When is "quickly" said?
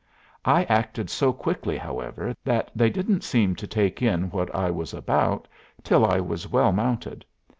1.31-1.77